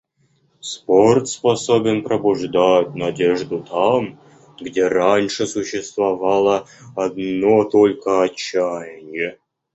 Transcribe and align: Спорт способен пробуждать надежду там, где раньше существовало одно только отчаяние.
Спорт 0.61 1.27
способен 1.27 2.01
пробуждать 2.01 2.95
надежду 2.95 3.63
там, 3.63 4.19
где 4.59 4.87
раньше 4.87 5.45
существовало 5.45 6.65
одно 6.95 7.65
только 7.65 8.23
отчаяние. 8.23 9.37